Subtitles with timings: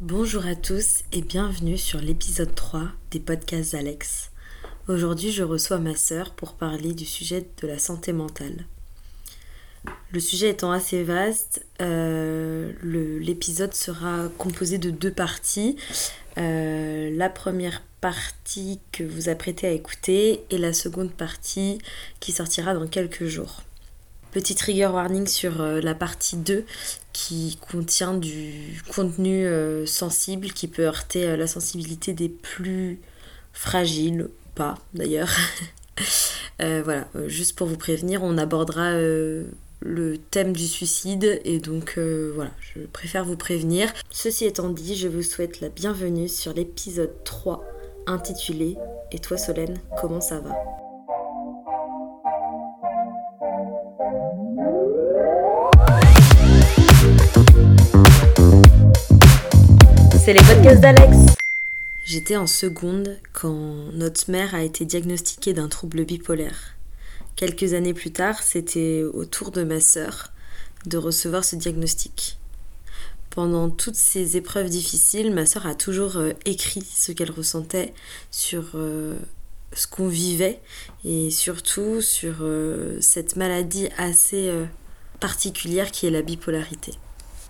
[0.00, 4.32] Bonjour à tous et bienvenue sur l'épisode 3 des podcasts Alex.
[4.88, 8.66] Aujourd'hui, je reçois ma sœur pour parler du sujet de la santé mentale.
[10.10, 15.76] Le sujet étant assez vaste, euh, l'épisode sera composé de deux parties.
[16.38, 21.78] Euh, la première partie que vous apprêtez à écouter et la seconde partie
[22.18, 23.62] qui sortira dans quelques jours.
[24.34, 26.64] Petit trigger warning sur euh, la partie 2
[27.12, 32.98] qui contient du contenu euh, sensible qui peut heurter euh, la sensibilité des plus
[33.52, 35.30] fragiles, pas d'ailleurs.
[36.58, 42.80] voilà, juste pour vous prévenir, on abordera le thème du suicide et donc voilà, je
[42.92, 43.92] préfère vous prévenir.
[44.10, 47.62] Ceci étant dit, je vous souhaite la bienvenue sur l'épisode 3
[48.06, 48.76] intitulé
[49.12, 50.83] Et toi Solène, comment ça va?
[60.24, 61.36] C'est les podcasts d'Alex.
[62.02, 66.76] J'étais en seconde quand notre mère a été diagnostiquée d'un trouble bipolaire.
[67.36, 70.30] Quelques années plus tard, c'était au tour de ma sœur
[70.86, 72.38] de recevoir ce diagnostic.
[73.28, 77.92] Pendant toutes ces épreuves difficiles, ma sœur a toujours euh, écrit ce qu'elle ressentait
[78.30, 79.18] sur euh,
[79.74, 80.58] ce qu'on vivait
[81.04, 84.50] et surtout sur euh, cette maladie assez
[85.20, 86.92] particulière qui est la bipolarité.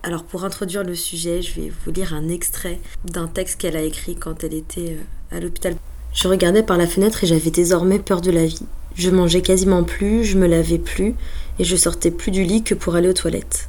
[0.05, 3.81] Alors pour introduire le sujet, je vais vous lire un extrait d'un texte qu'elle a
[3.81, 4.97] écrit quand elle était
[5.31, 5.75] à l'hôpital.
[6.13, 8.67] Je regardais par la fenêtre et j'avais désormais peur de la vie.
[8.95, 11.15] Je mangeais quasiment plus, je me lavais plus
[11.57, 13.67] et je sortais plus du lit que pour aller aux toilettes.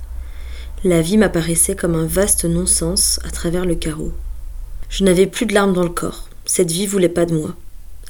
[0.85, 4.13] La vie m'apparaissait comme un vaste non-sens à travers le carreau.
[4.91, 6.29] Je n'avais plus de larmes dans le corps.
[6.45, 7.55] Cette vie voulait pas de moi.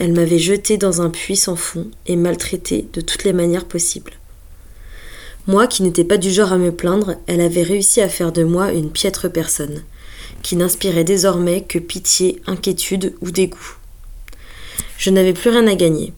[0.00, 4.14] Elle m'avait jeté dans un puits sans fond et maltraité de toutes les manières possibles.
[5.48, 8.42] Moi, qui n'étais pas du genre à me plaindre, elle avait réussi à faire de
[8.42, 9.84] moi une piètre personne,
[10.42, 13.76] qui n'inspirait désormais que pitié, inquiétude ou dégoût.
[14.98, 16.12] Je n'avais plus rien à gagner.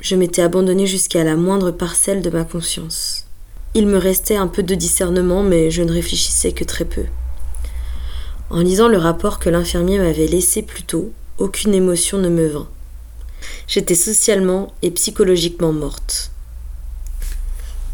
[0.00, 3.26] Je m'étais abandonnée jusqu'à la moindre parcelle de ma conscience.
[3.74, 7.04] Il me restait un peu de discernement, mais je ne réfléchissais que très peu.
[8.50, 12.68] En lisant le rapport que l'infirmier m'avait laissé plus tôt, aucune émotion ne me vint.
[13.68, 16.32] J'étais socialement et psychologiquement morte.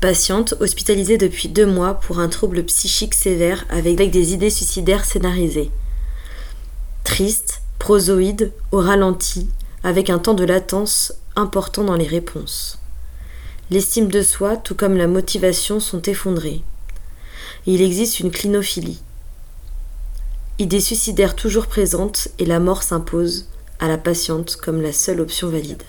[0.01, 5.71] Patiente, hospitalisée depuis deux mois pour un trouble psychique sévère avec des idées suicidaires scénarisées.
[7.05, 9.51] Triste, prosoïde, au ralenti,
[9.85, 12.79] avec un temps de latence important dans les réponses.
[13.71, 16.63] L'estime de soi, tout comme la motivation, sont effondrées.
[17.67, 19.03] Il existe une clinophilie.
[20.59, 25.51] Idée suicidaire toujours présente et la mort s'impose à la patiente comme la seule option
[25.51, 25.83] valide.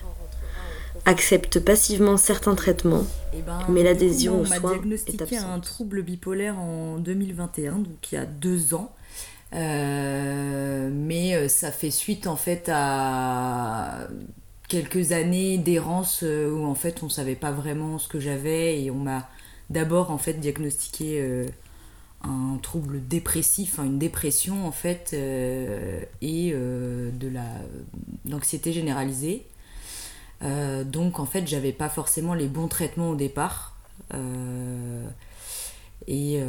[1.05, 5.49] Accepte passivement certains traitements, eh ben, mais l'adhésion aux soins est absente.
[5.49, 8.93] un trouble bipolaire en 2021, donc il y a deux ans.
[9.53, 14.07] Euh, mais euh, ça fait suite en fait à
[14.71, 18.89] quelques années d'errance euh, où en fait on savait pas vraiment ce que j'avais et
[18.89, 19.27] on m'a
[19.69, 21.45] d'abord en fait diagnostiqué euh,
[22.23, 27.43] un trouble dépressif, une dépression en fait euh, et de la
[28.29, 29.45] l'anxiété généralisée.
[30.85, 33.75] Donc en fait j'avais pas forcément les bons traitements au départ.
[36.07, 36.39] et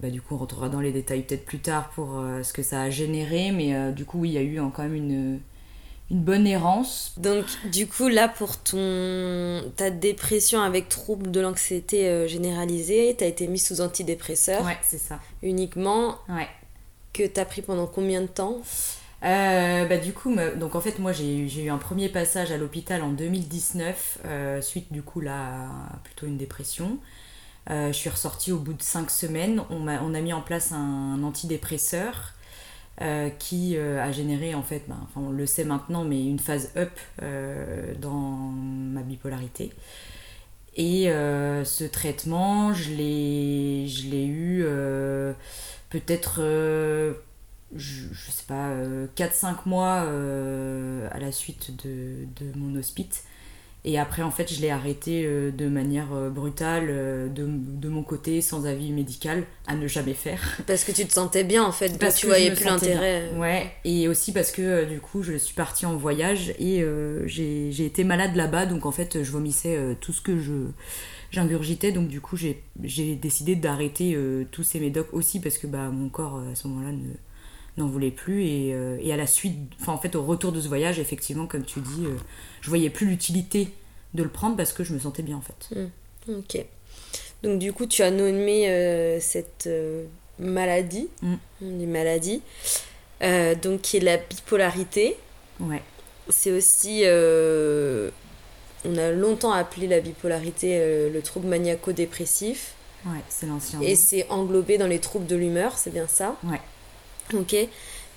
[0.00, 2.82] bah, du coup on rentrera dans les détails peut-être plus tard pour ce que ça
[2.82, 5.40] a généré, mais du coup il y a eu quand même une
[6.12, 7.14] une bonne errance.
[7.16, 13.26] Donc du coup là pour ton ta dépression avec trouble de l'anxiété euh, généralisée, t'as
[13.26, 14.64] été mis sous antidépresseur.
[14.64, 15.18] Ouais, c'est ça.
[15.42, 16.16] Uniquement.
[16.28, 16.48] Ouais.
[17.14, 18.58] Que t'as pris pendant combien de temps?
[19.24, 23.02] Euh, bah, du coup, donc en fait, moi j'ai eu un premier passage à l'hôpital
[23.02, 25.68] en 2019, euh, suite du coup là
[26.04, 26.98] plutôt une dépression.
[27.68, 29.62] je suis ressortie au bout de 5 semaines.
[29.70, 32.34] On a, mis en place un antidépresseur
[33.00, 36.70] euh, qui euh, a généré en fait, ben, on le sait maintenant, mais une phase
[36.76, 36.90] up
[37.22, 39.72] euh, dans ma bipolarité.
[40.76, 44.64] Et ce traitement, je l'ai eu
[45.90, 46.40] peut-être,
[47.74, 48.70] je, je, sais pas,
[49.16, 50.00] 4-5 mois
[51.10, 53.24] à la suite de, de mon hospice.
[53.84, 57.88] Et après, en fait, je l'ai arrêté euh, de manière euh, brutale, euh, de, de,
[57.88, 60.40] mon côté, sans avis médical, à ne jamais faire.
[60.68, 63.30] Parce que tu te sentais bien, en fait, parce que tu voyais plus l'intérêt.
[63.36, 66.84] Ouais, et aussi parce que du coup, je suis partie en voyage et
[67.26, 70.52] j'ai été malade là-bas, donc en fait, je vomissais tout ce que je
[71.30, 72.62] j'ingurgitais, donc du coup, j'ai
[73.16, 74.16] décidé d'arrêter
[74.50, 77.12] tous ces médocs aussi parce que bah, mon corps, à ce moment-là, ne
[77.76, 78.68] n'en voulait plus et,
[79.00, 81.80] et, à la suite, enfin en fait au retour de ce voyage, effectivement, comme tu
[81.80, 82.04] dis,
[82.60, 83.68] je voyais plus l'utilité
[84.14, 85.74] de le prendre parce que je me sentais bien en fait.
[85.74, 86.34] Hmm.
[86.38, 86.64] Ok.
[87.42, 90.04] Donc du coup, tu as nommé euh, cette euh,
[90.38, 91.34] maladie, mm.
[91.60, 92.42] des maladies.
[93.22, 95.16] euh, donc qui est la bipolarité.
[95.60, 95.82] Ouais.
[96.28, 98.10] C'est aussi, euh,
[98.84, 102.74] on a longtemps appelé la bipolarité euh, le trouble maniaco-dépressif.
[103.06, 103.80] Ouais, c'est l'ancien.
[103.80, 106.36] Et c'est englobé dans les troubles de l'humeur, c'est bien ça?
[106.44, 106.60] Ouais.
[107.34, 107.56] Ok.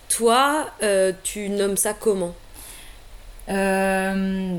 [0.09, 2.35] Toi, euh, tu nommes ça comment
[3.49, 4.57] Euh,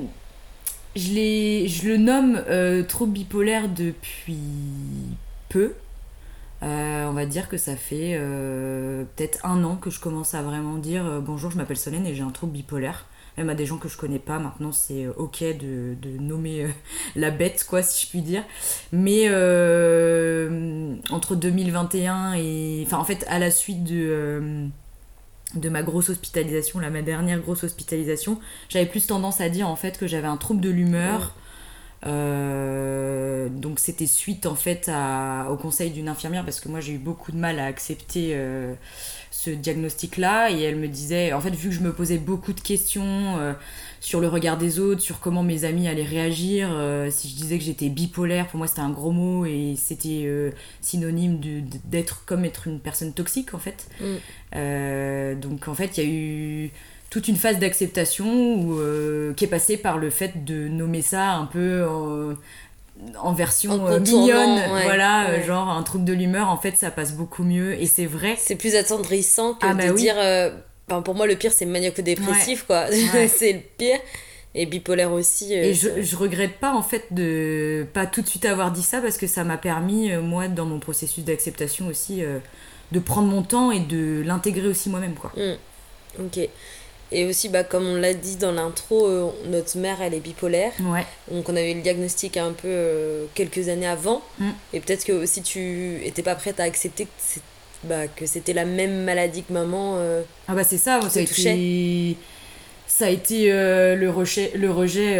[0.94, 4.38] je, le nomme euh, trouble bipolaire depuis
[5.48, 5.74] peu.
[6.62, 8.18] Euh, on va dire que ça fait
[9.16, 12.22] peut-être un an que je commence à vraiment dire bonjour, je m'appelle Solène et j'ai
[12.22, 13.06] un trouble bipolaire.
[13.38, 16.64] Même à des gens que je connais pas, maintenant c'est euh, ok de, de nommer
[16.64, 16.68] euh,
[17.16, 18.42] la bête, quoi, si je puis dire.
[18.92, 22.82] Mais euh, entre 2021 et.
[22.86, 24.68] Enfin, en fait, à la suite de.
[25.54, 28.38] de ma grosse hospitalisation, là, ma dernière grosse hospitalisation,
[28.68, 31.34] j'avais plus tendance à dire en fait que j'avais un trouble de l'humeur.
[32.06, 36.92] Euh, donc c'était suite en fait à- au conseil d'une infirmière parce que moi j'ai
[36.92, 38.74] eu beaucoup de mal à accepter euh,
[39.46, 42.52] ce diagnostic là et elle me disait en fait vu que je me posais beaucoup
[42.52, 43.52] de questions euh,
[44.00, 47.58] sur le regard des autres, sur comment mes amis allaient réagir, euh, si je disais
[47.58, 50.50] que j'étais bipolaire pour moi c'était un gros mot et c'était euh,
[50.80, 51.40] synonyme
[51.84, 53.88] d'être comme être une personne toxique en fait.
[54.00, 55.40] Mm.
[55.40, 56.70] Donc en fait, il y a eu
[57.10, 58.76] toute une phase d'acceptation
[59.36, 61.84] qui est passée par le fait de nommer ça un peu
[63.18, 65.44] en, version En euh, mignonne, ouais, voilà, euh, ouais.
[65.44, 66.48] genre un trouble de l'humeur.
[66.48, 68.36] En fait, ça passe beaucoup mieux et c'est vrai.
[68.38, 70.00] C'est plus attendrissant que Ah, de bah oui.
[70.00, 70.14] dire.
[70.18, 70.50] euh,
[71.04, 72.86] pour moi, le pire, c'est maniaco-dépressif, quoi.
[73.28, 73.98] C'est le pire.
[74.58, 75.54] Et bipolaire aussi.
[75.54, 79.02] euh, Et je, regrette pas en fait de pas tout de suite avoir dit ça
[79.02, 82.38] parce que ça m'a permis, moi, dans mon processus d'acceptation aussi, euh,
[82.92, 85.30] de prendre mon temps et de l'intégrer aussi moi-même, quoi.
[85.36, 86.22] Mm.
[86.24, 86.48] Ok.
[87.12, 90.72] Et aussi, bah, comme on l'a dit dans l'intro, euh, notre mère, elle est bipolaire.
[90.80, 91.06] Ouais.
[91.30, 94.22] Donc, on avait le diagnostic un peu euh, quelques années avant.
[94.38, 94.50] Mm.
[94.72, 97.10] Et peut-être que aussi tu étais pas prête à accepter que
[97.84, 99.96] bah, que c'était la même maladie que maman.
[99.98, 102.16] euh, Ah bah c'est ça, ça a été,
[102.88, 105.14] ça a été le rejet, le rejet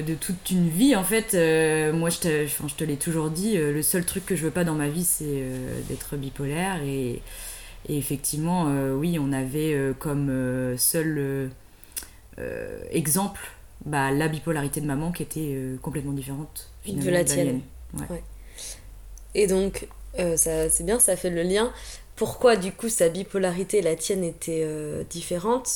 [0.00, 1.34] de toute une vie en fait.
[1.92, 4.52] Moi je te, enfin, je te l'ai toujours dit, le seul truc que je veux
[4.52, 5.42] pas dans ma vie c'est
[5.88, 7.20] d'être bipolaire et,
[7.90, 11.50] et effectivement euh, oui on avait euh, comme euh, seul
[12.90, 13.40] exemple
[13.84, 17.60] bah, la bipolarité de maman qui était complètement différente De la tienne.
[18.08, 18.22] Ouais.
[19.34, 19.86] Et donc,
[20.36, 21.70] ça, c'est bien, ça fait le lien.
[22.16, 24.66] Pourquoi, du coup, sa bipolarité et la tienne étaient
[25.10, 25.70] différentes?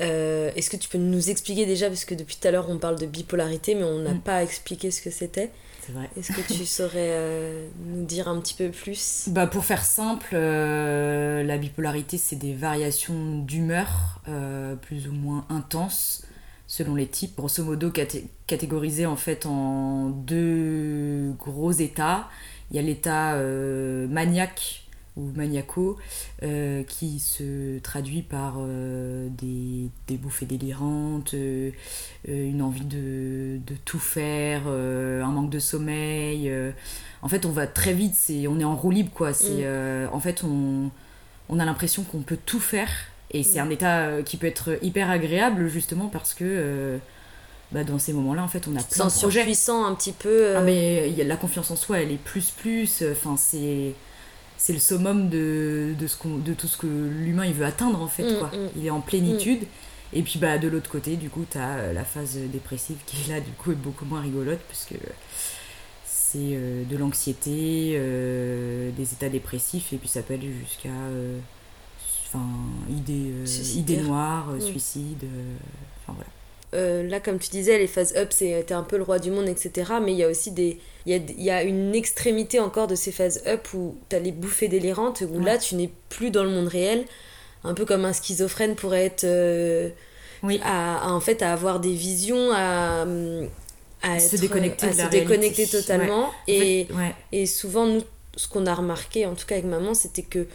[0.00, 2.78] Euh, Est-ce que tu peux nous expliquer déjà, parce que depuis tout à l'heure, on
[2.78, 4.20] parle de bipolarité, mais on n'a Mm.
[4.20, 5.50] pas expliqué ce que c'était?
[5.86, 6.10] C'est vrai.
[6.16, 9.28] Est-ce que tu saurais euh, nous dire un petit peu plus?
[9.28, 15.46] Bah pour faire simple, euh, la bipolarité, c'est des variations d'humeur euh, plus ou moins
[15.48, 16.24] intenses
[16.66, 17.36] selon les types.
[17.36, 22.28] Grosso modo, caté- catégorisées en fait en deux gros états.
[22.72, 23.36] Il y a l'état
[24.08, 24.85] maniaque
[25.16, 25.96] ou maniaco
[26.42, 31.70] euh, qui se traduit par euh, des, des bouffées délirantes, euh,
[32.28, 36.52] une envie de, de tout faire, un manque de sommeil.
[37.22, 39.32] En fait, on va très vite, c'est, on est en roue libre quoi.
[39.32, 40.08] C'est, Mm.
[40.12, 40.90] en fait, on,
[41.48, 42.90] on a l'impression qu'on peut tout faire
[43.30, 43.66] et c'est Mm.
[43.66, 46.98] un état qui peut être hyper agréable justement parce que
[47.72, 49.38] bah, dans ces moments-là, en fait, on a plein de projets.
[49.40, 53.02] surpuissant un petit peu euh, Ah, mais la confiance en soi, elle est plus plus.
[53.10, 53.94] Enfin, c'est
[54.58, 58.00] c'est le summum de, de, ce qu'on- de tout ce que l'humain il veut atteindre
[58.02, 58.48] en fait Mm, quoi.
[58.48, 58.68] mm.
[58.76, 59.64] Il est en plénitude.
[60.12, 63.34] Et puis bah de l'autre côté, du coup, t'as euh, la phase dépressive qui est
[63.34, 64.94] là, du coup, est beaucoup moins rigolote parce que
[66.04, 71.38] c'est euh, de l'anxiété, euh, des états dépressifs et puis ça peut aller jusqu'à euh,
[72.28, 72.44] enfin
[72.90, 74.60] idées euh, idées noires, euh, Mm.
[74.60, 75.24] suicide.
[75.24, 75.56] euh,
[76.02, 76.30] Enfin voilà.
[76.76, 79.48] Euh, là, comme tu disais, les phases up, c'était un peu le roi du monde,
[79.48, 79.92] etc.
[80.02, 80.78] Mais il y a aussi des.
[81.06, 84.16] Il y a, il y a une extrémité encore de ces phases up où tu
[84.16, 87.04] as les bouffées délirantes, où là, tu n'es plus dans le monde réel.
[87.64, 89.24] Un peu comme un schizophrène pourrait être.
[89.24, 89.88] euh,
[90.42, 90.60] Oui.
[90.62, 93.06] à, à, en fait, à avoir des visions, à.
[94.02, 95.78] à Se être- déconnecter à de la se déconnecter réalité.
[95.78, 96.24] totalement.
[96.26, 97.14] En Et, fait, ouais.
[97.32, 98.02] et souvent, nous,
[98.36, 100.46] ce qu'on a remarqué, en tout cas avec maman, c'était que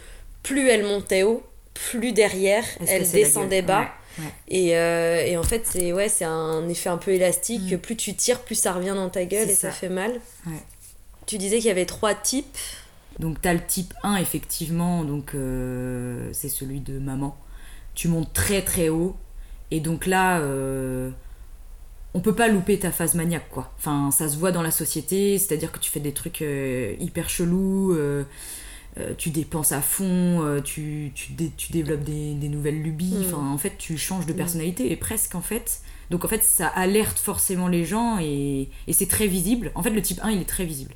[0.42, 1.42] plus elle montait haut,
[1.74, 3.88] plus derrière, Elle descendait bas.
[4.18, 4.24] Ouais.
[4.48, 7.72] Et, euh, et en fait, c'est ouais, un effet un peu élastique.
[7.72, 7.78] Mm.
[7.78, 9.70] Plus tu tires, plus ça revient dans ta gueule et ça.
[9.70, 9.72] ça.
[9.72, 10.12] fait mal.
[10.46, 10.62] Ouais.
[11.26, 12.58] Tu disais qu'il y avait trois types.
[13.18, 17.36] Donc t'as le type 1 effectivement, donc euh, c'est celui de maman.
[17.94, 19.16] Tu montes très très haut
[19.70, 21.10] et donc là euh,
[22.14, 23.72] on peut pas louper ta phase maniaque quoi.
[23.78, 27.28] Enfin ça se voit dans la société, c'est-à-dire que tu fais des trucs euh, hyper
[27.28, 27.94] chelous,
[28.98, 33.14] euh, tu dépenses à fond, euh, tu, tu, dé- tu développes des, des nouvelles lubies,
[33.14, 33.22] Mm.
[33.26, 34.36] enfin en fait tu changes de Mm.
[34.36, 35.80] personnalité et presque en fait.
[36.10, 39.70] Donc en fait ça alerte forcément les gens et, et c'est très visible.
[39.74, 40.92] En fait le type 1 il est très visible.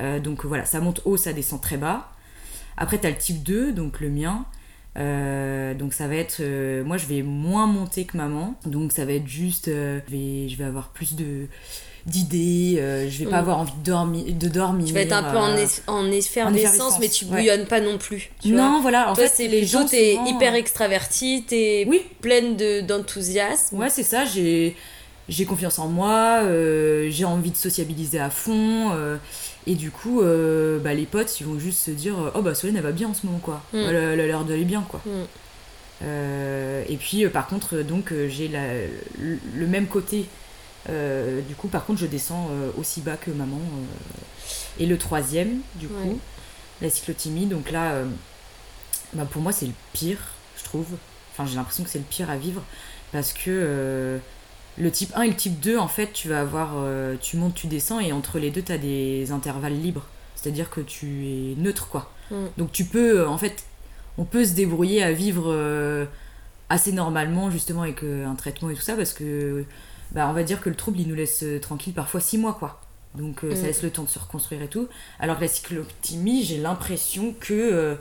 [0.00, 2.12] Euh, donc voilà, ça monte haut, ça descend très bas.
[2.76, 4.44] Après, tu as le type 2, donc le mien.
[5.74, 6.40] donc ça va être,
[6.84, 10.56] moi je vais moins monter que maman, donc ça va être juste, je, vais, je
[10.56, 11.46] vais avoir plus de
[12.08, 13.40] d'idées, je vais pas mm.
[13.40, 14.86] avoir envie de dormir, de dormir.
[14.86, 15.54] Tu vas être un peu en,
[15.86, 18.30] en, effervescence, mais tu bouillonnes pas non plus.
[18.44, 19.10] non, voilà.
[19.10, 22.02] En Toi, fait, les gens, t'es hyper extravertie, t'es oui.
[22.20, 23.78] pleine d'enthousiasme.
[23.78, 24.24] ouais, c'est ça.
[24.24, 24.76] J'ai
[25.28, 26.40] j'ai confiance en moi,
[27.08, 28.92] j'ai envie de sociabiliser à fond.
[29.68, 32.76] Et du coup, euh, bah, les potes, ils vont juste se dire Oh, bah Solène,
[32.76, 33.62] elle va bien en ce moment, quoi.
[33.74, 33.76] Mm.
[33.76, 35.02] Elle, a l'air d'aller bien, quoi.
[35.04, 35.10] Mm.
[36.04, 38.50] Euh, et puis, euh, par contre, donc, j'ai
[39.18, 40.24] le même côté.
[40.88, 43.60] Du coup, par contre, je descends aussi bas que maman.
[44.78, 46.18] Et le troisième, du coup,
[46.80, 47.46] la cyclotimie.
[47.46, 48.02] Donc là,
[49.12, 50.18] bah, pour moi, c'est le pire,
[50.56, 50.86] je trouve.
[51.32, 52.62] Enfin, j'ai l'impression que c'est le pire à vivre.
[53.12, 54.20] Parce que
[54.78, 56.74] le type 1 et le type 2, en fait, tu vas avoir.
[56.76, 60.06] Euh, tu montes, tu descends, et entre les deux, tu as des intervalles libres.
[60.36, 62.12] C'est-à-dire que tu es neutre, quoi.
[62.30, 62.46] Mm.
[62.56, 63.20] Donc tu peux.
[63.20, 63.64] Euh, en fait,
[64.16, 66.06] on peut se débrouiller à vivre euh,
[66.68, 69.64] assez normalement, justement, avec un traitement et tout ça, parce que.
[70.12, 72.80] Bah, on va dire que le trouble, il nous laisse tranquille parfois 6 mois, quoi.
[73.14, 73.62] Donc ça mm.
[73.62, 74.88] laisse le temps de se reconstruire et tout.
[75.18, 77.98] Alors que la cycloptimie, j'ai l'impression que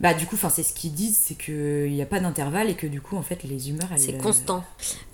[0.00, 2.86] bah du coup c'est ce qu'ils disent c'est qu'il n'y a pas d'intervalle et que
[2.86, 4.64] du coup en fait les humeurs c'est constant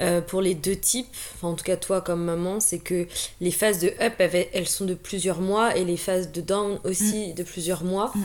[0.00, 3.08] euh, pour les deux types en tout cas toi comme maman c'est que
[3.40, 7.30] les phases de up elles, sont de plusieurs mois et les phases de down aussi
[7.30, 7.34] mm.
[7.34, 8.24] de plusieurs mois mm.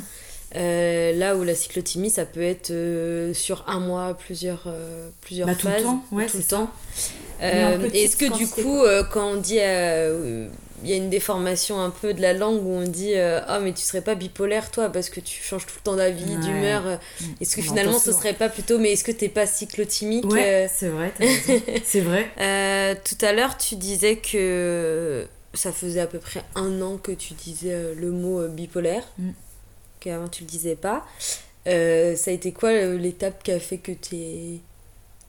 [0.57, 4.67] euh, là où la cyclotimie ça peut être euh, sur un mois plusieurs
[5.21, 6.71] plusieurs bah, phases tout le temps ouais, tout le temps
[7.41, 9.59] est-ce que du coup quand on dit
[10.83, 13.73] il y a une déformation un peu de la langue où on dit oh mais
[13.73, 17.25] tu serais pas bipolaire toi parce que tu changes tout le temps d'avis d'humeur mm.
[17.39, 20.67] est-ce que finalement ce serait pas plutôt mais est-ce que t'es pas cyclotimique ouais euh
[20.73, 21.13] c'est vrai
[21.83, 22.29] c'est vrai.
[22.39, 27.11] Euh, tout à l'heure tu disais que ça faisait à peu près un an que
[27.11, 29.31] tu disais le mot bipolaire mm.
[29.99, 31.05] qu'avant tu le disais pas.
[31.65, 34.61] Ça a été quoi l'étape qui a fait que t'es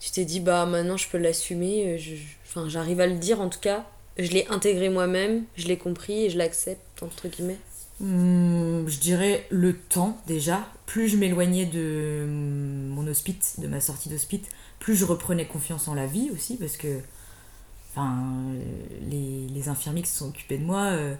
[0.02, 1.96] tu t'es dit bah maintenant je peux l'assumer
[2.44, 3.86] enfin j'arrive à le dire en tout cas
[4.18, 7.58] je l'ai intégré moi-même, je l'ai compris et je l'accepte, entre guillemets
[8.00, 10.66] hmm, Je dirais le temps déjà.
[10.86, 14.42] Plus je m'éloignais de mon hospice, de ma sortie d'hospice,
[14.80, 16.98] plus je reprenais confiance en la vie aussi, parce que
[19.10, 21.14] les infirmiers qui se sont occupés de moi, euh,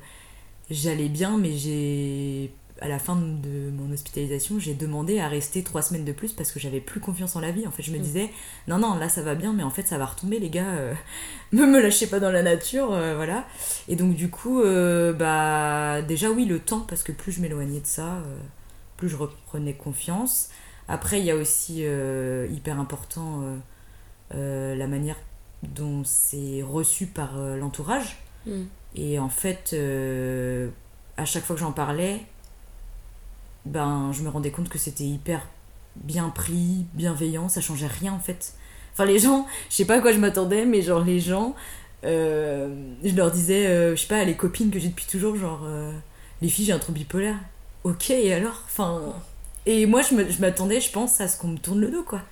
[0.70, 2.50] j'allais bien, mais j'ai
[2.82, 6.50] à la fin de mon hospitalisation, j'ai demandé à rester trois semaines de plus parce
[6.50, 7.64] que j'avais plus confiance en la vie.
[7.64, 8.02] En fait, je me mm.
[8.02, 8.30] disais,
[8.66, 10.70] non, non, là ça va bien, mais en fait ça va retomber, les gars.
[10.70, 10.94] Euh,
[11.52, 13.46] ne me lâchez pas dans la nature, euh, voilà.
[13.86, 17.80] Et donc, du coup, euh, bah, déjà, oui, le temps, parce que plus je m'éloignais
[17.80, 18.20] de ça,
[18.96, 20.50] plus je reprenais confiance.
[20.88, 21.84] Après, il y a aussi
[22.50, 23.42] hyper important
[24.32, 25.16] la manière
[25.62, 28.18] dont c'est reçu par l'entourage.
[28.46, 28.62] Mm.
[28.96, 29.76] Et en fait,
[31.16, 32.26] à chaque fois que j'en parlais,
[33.66, 35.46] ben je me rendais compte que c'était hyper
[35.96, 38.54] bien pris, bienveillant, ça changeait rien en fait.
[38.92, 41.54] Enfin les gens, je sais pas à quoi je m'attendais, mais genre les gens,
[42.04, 45.62] euh, je leur disais, euh, je sais pas, les copines que j'ai depuis toujours, genre
[45.64, 45.92] euh,
[46.40, 47.36] les filles j'ai un trouble bipolaire.
[47.84, 48.62] Ok et alors?
[48.66, 49.00] Enfin
[49.66, 52.22] et moi je m'attendais, je pense, à ce qu'on me tourne le dos quoi.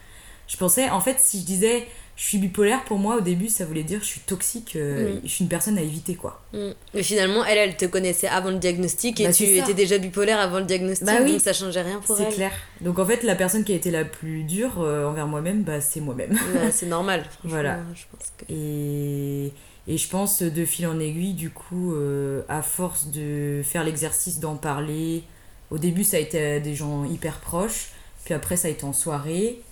[0.48, 1.86] Je pensais en fait si je disais
[2.20, 5.20] je suis bipolaire, pour moi, au début, ça voulait dire je suis toxique, euh, mm.
[5.24, 6.42] je suis une personne à éviter, quoi.
[6.52, 6.72] Mm.
[6.92, 10.38] Mais finalement, elle, elle te connaissait avant le diagnostic et bah, tu étais déjà bipolaire
[10.38, 11.32] avant le diagnostic, bah, oui.
[11.32, 12.26] donc ça changeait rien pour elle.
[12.26, 12.52] C'est clair.
[12.82, 15.80] Donc en fait, la personne qui a été la plus dure euh, envers moi-même, bah,
[15.80, 16.32] c'est moi-même.
[16.32, 17.78] Bah, c'est normal, Voilà.
[17.94, 18.44] Je pense que...
[18.52, 19.52] et...
[19.88, 24.40] et je pense, de fil en aiguille, du coup, euh, à force de faire l'exercice
[24.40, 25.24] d'en parler,
[25.70, 27.92] au début, ça a été des gens hyper proches,
[28.26, 29.62] puis après, ça a été en soirée.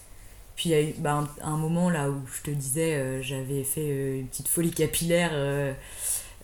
[0.58, 3.90] Puis il y a bah, un, moment là où je te disais, euh, j'avais fait
[3.92, 5.30] euh, une petite folie capillaire.
[5.32, 5.72] Euh,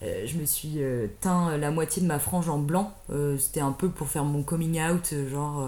[0.00, 0.78] je me suis
[1.21, 2.92] teint la moitié de ma frange en blanc.
[3.38, 5.66] C'était un peu pour faire mon coming out, genre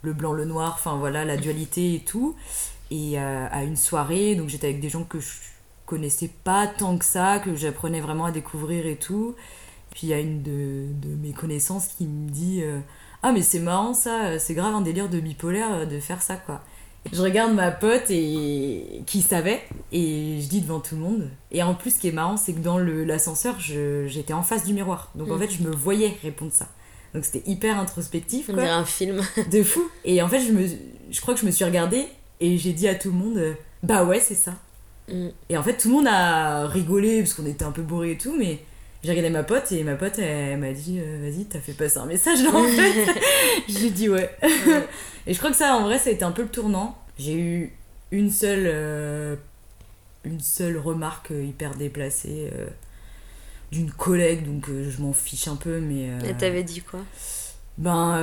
[0.00, 2.34] le blanc, le noir, enfin voilà, la dualité et tout.
[2.90, 5.32] Et à une soirée, donc j'étais avec des gens que je
[5.84, 9.34] connaissais pas tant que ça, que j'apprenais vraiment à découvrir et tout.
[9.90, 12.62] Puis il y a une de, de, mes connaissances qui me dit
[13.22, 16.62] Ah, mais c'est marrant ça, c'est grave un délire de bipolaire de faire ça quoi.
[17.10, 21.30] Je regarde ma pote et qui savait et je dis devant tout le monde.
[21.50, 24.72] Et en plus, ce qui est marrant, c'est que dans l'ascenseur, j'étais en face du
[24.72, 25.10] miroir.
[25.14, 25.40] Donc en mm.
[25.40, 26.68] fait, je me voyais répondre ça.
[27.14, 28.48] Donc c'était hyper introspectif.
[28.48, 29.20] On dirait un film.
[29.50, 29.82] de fou.
[30.04, 30.66] Et en fait, je, me,
[31.10, 32.06] je crois que je me suis regardée
[32.40, 34.54] et j'ai dit à tout le monde Bah ouais, c'est ça.
[35.08, 35.28] Mm.
[35.48, 38.18] Et en fait, tout le monde a rigolé parce qu'on était un peu bourrés et
[38.18, 38.60] tout, mais
[39.02, 41.98] j'ai regardé ma pote et ma pote elle, m'a dit euh, vas-y t'as fait passer
[41.98, 43.06] un message là en fait.
[43.68, 44.30] J'ai dit ouais.
[45.26, 46.96] et je crois que ça en vrai ça a été un peu le tournant.
[47.18, 47.72] J'ai eu
[48.12, 49.36] une seule euh,
[50.24, 52.50] une seule remarque euh, hyper déplacée
[53.72, 57.00] d'une collègue donc je m'en fiche un peu mais elle t'avait dit quoi?
[57.78, 58.20] ben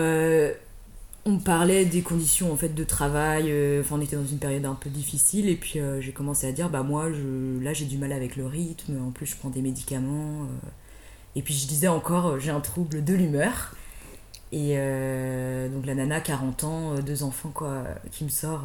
[1.26, 3.46] on parlait des conditions en fait de travail.
[3.52, 6.52] euh, on était dans une période un peu difficile et puis euh, j'ai commencé à
[6.52, 8.98] dire bah moi je, là j'ai du mal avec le rythme.
[9.08, 10.44] En plus je prends des médicaments.
[10.44, 10.70] euh.
[11.36, 13.76] et puis je disais encore j'ai un trouble de l'humeur.
[14.52, 14.76] Et
[15.72, 18.64] donc la nana 40 ans, deux enfants quoi, qui me sort.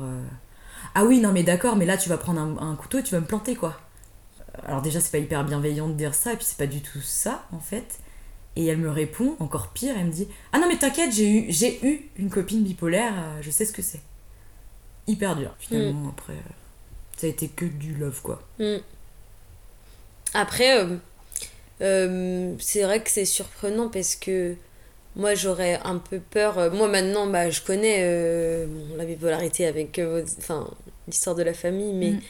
[0.94, 3.14] ah oui non mais d'accord mais là tu vas prendre un, un couteau et tu
[3.14, 3.78] vas me planter quoi.
[4.66, 7.00] Alors déjà c'est pas hyper bienveillant de dire ça et puis c'est pas du tout
[7.02, 8.00] ça en fait.
[8.56, 11.46] Et elle me répond, encore pire, elle me dit Ah non, mais t'inquiète, j'ai eu,
[11.49, 14.00] j'ai eu une copine bipolaire, euh, je sais ce que c'est.
[15.08, 16.34] Hyper dur, finalement, après.
[16.34, 16.52] euh,
[17.16, 18.42] ça a été que du love, quoi.
[18.61, 18.76] Mm.
[20.34, 20.87] Après,
[21.80, 24.54] euh, c'est vrai que c'est surprenant parce que
[25.16, 26.73] moi j'aurais un peu peur.
[26.73, 30.00] Moi maintenant, bah, je connais bon, la bipolarité avec
[30.38, 30.68] enfin,
[31.06, 32.20] l'histoire de la famille, mais Mm.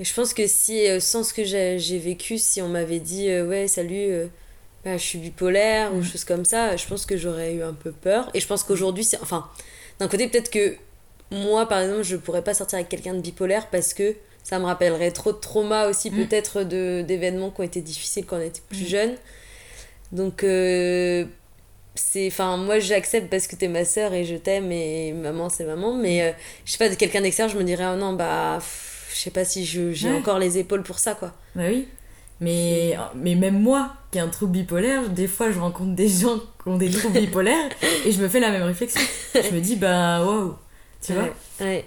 [0.00, 4.28] je pense que si, sans ce que j'ai vécu, si on m'avait dit ouais, salut,
[4.84, 6.04] bah, je suis bipolaire ou Mm.
[6.04, 8.30] chose comme ça, je pense que j'aurais eu un peu peur.
[8.34, 9.20] Et je pense qu'aujourd'hui, c'est.
[9.22, 9.48] Enfin,
[9.98, 10.76] d'un côté, peut-être que
[11.30, 14.64] moi par exemple, je pourrais pas sortir avec quelqu'un de bipolaire parce que ça me
[14.64, 16.26] rappellerait trop de traumas aussi, Mm.
[16.26, 18.86] peut-être de- d'événements qui ont été difficiles quand on était plus Mm.
[18.88, 19.14] jeune.
[20.12, 21.26] Donc, euh,
[21.94, 22.28] c'est.
[22.28, 25.94] Enfin, moi j'accepte parce que t'es ma sœur et je t'aime et maman c'est maman,
[25.94, 26.32] mais euh,
[26.64, 28.56] je sais pas, de quelqu'un d'extérieur, je me dirais, oh non, bah.
[28.60, 30.18] pff, Je sais pas si je- j'ai Ouais.
[30.18, 31.32] encore les épaules pour ça, quoi.
[31.56, 31.88] Bah oui.
[32.40, 36.38] Mais, mais même moi, qui ai un trouble bipolaire, des fois je rencontre des gens
[36.38, 37.68] qui ont des troubles bipolaires
[38.06, 39.00] et je me fais la même réflexion.
[39.34, 40.54] Je me dis, bah waouh,
[41.02, 41.28] tu vois.
[41.60, 41.84] Ouais.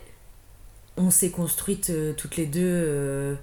[0.98, 3.36] on s'est construites euh, toutes les deux euh,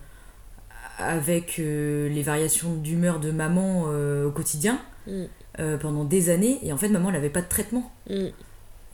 [0.99, 3.85] avec euh, les variations d'humeur de maman
[4.25, 5.25] au quotidien Mm.
[5.81, 8.27] pendant des années et en fait maman elle avait pas de traitement Mm.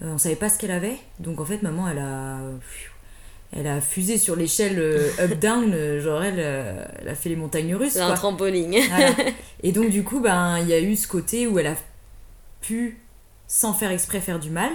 [0.01, 2.39] On savait pas ce qu'elle avait donc en fait maman elle a
[3.57, 7.29] elle a fusé sur l'échelle euh, up down euh, genre elle, euh, elle a fait
[7.29, 8.17] les montagnes russes C'est un quoi.
[8.17, 8.75] trampoline.
[8.89, 9.15] Voilà.
[9.63, 11.77] Et donc, du coup, ben, il y a eu ce côté où elle a
[12.61, 12.99] pu,
[13.47, 14.73] sans faire exprès, faire du mal,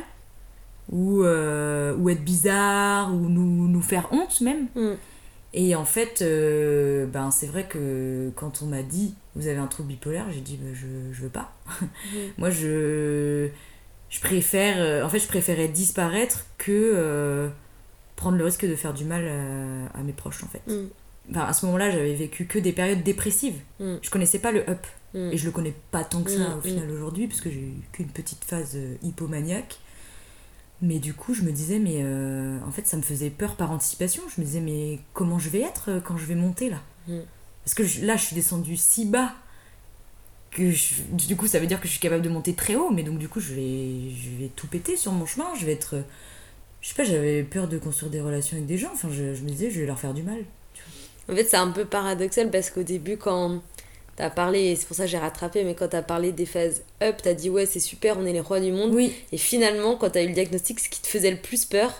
[0.91, 4.67] ou, euh, ou être bizarre, ou nous, nous faire honte même.
[4.75, 4.93] Mm.
[5.53, 6.23] Et en fait,
[7.11, 10.57] ben, c'est vrai que quand on m'a dit vous avez un trouble bipolaire, j'ai dit
[10.61, 11.51] ben, je, je veux pas.
[12.37, 13.49] Moi, je,
[14.09, 15.03] je préfère.
[15.05, 17.49] En fait, je préférais disparaître que
[18.19, 20.61] prendre le risque de faire du mal euh, à mes proches, en fait.
[20.67, 20.87] Mm.
[21.31, 23.55] Enfin, à ce moment-là, j'avais vécu que des périodes dépressives.
[23.79, 23.95] Mm.
[24.01, 24.85] Je connaissais pas le up.
[25.13, 25.29] Mm.
[25.31, 27.61] Et je le connais pas tant que ça Mm, au final aujourd'hui, parce que j'ai
[27.61, 29.77] eu qu'une petite phase euh, hypomaniaque.
[30.81, 33.71] Mais du coup, je me disais, mais euh, en fait, ça me faisait peur par
[33.71, 34.23] anticipation.
[34.35, 36.81] Je me disais, mais comment je vais être quand je vais monter là?
[37.63, 39.33] Parce que je- là, je suis descendue si bas
[40.51, 42.89] que je- du coup, ça veut dire que je suis capable de monter très haut.
[42.91, 45.47] Mais donc, du coup, je vais, je vais tout péter sur mon chemin.
[45.59, 45.95] Je vais être.
[46.81, 48.89] Je sais pas, j'avais peur de construire des relations avec des gens.
[48.93, 50.39] Enfin, je, je me disais, je vais leur faire du mal.
[51.31, 53.61] En fait, c'est un peu paradoxal parce qu'au début, quand
[54.15, 56.81] t'as parlé, et c'est pour ça que j'ai rattrapé, mais quand t'as parlé des phases
[57.03, 58.93] up, t'as dit ouais, c'est super, on est les rois du monde.
[58.93, 61.93] Oui, Et finalement, quand t'as eu le diagnostic, ce qui te faisait le plus peur,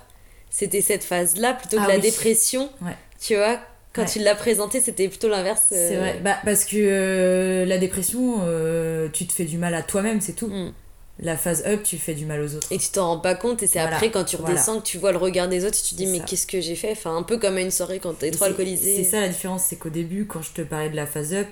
[0.50, 2.02] c'était cette phase-là plutôt que Ah la oui.
[2.02, 2.70] dépression.
[2.82, 2.96] Ouais.
[3.22, 3.60] Tu vois,
[3.94, 4.08] quand Ouais.
[4.08, 5.64] tu l'as présenté, c'était plutôt l'inverse.
[5.74, 9.76] euh, C'est vrai, bah, parce que euh, la dépression, euh, tu te fais du mal
[9.76, 10.48] à toi-même, c'est tout.
[10.48, 10.74] Mm.
[11.22, 12.72] La phase up, tu fais du mal aux autres.
[12.72, 13.98] Et tu t'en rends pas compte, et c'est Voilà.
[13.98, 14.54] après quand tu Voilà.
[14.54, 16.62] redescends que tu vois le regard des autres, et tu te dis mais qu'est-ce que
[16.62, 16.92] j'ai fait?
[16.94, 18.96] Enfin, un peu comme à une soirée quand t'es trop alcoolisé.
[19.04, 21.48] C'est ça la différence, c'est qu'au début, quand je te parlais de la phase up,